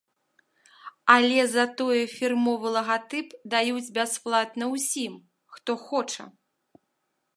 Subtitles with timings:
[1.15, 5.13] Але затое фірмовы лагатып даюць бясплатна ўсім,
[5.57, 6.23] хто хоча.